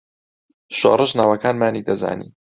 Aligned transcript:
شۆڕش 0.79 1.11
ناوەکانمانی 1.19 1.85
دەزانی. 1.87 2.29